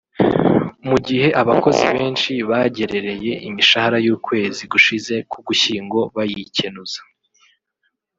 [0.87, 6.99] Mu gihe abakozi benshi bagerereye imishahara y’ukwezi gushize k’Ugushyingo bayikenuza